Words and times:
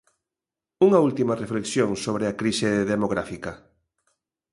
Unha 0.87 0.99
última 1.07 1.39
reflexión 1.43 1.89
sobre 2.05 2.25
a 2.27 2.37
crise 2.41 2.69
demográfica. 2.93 3.51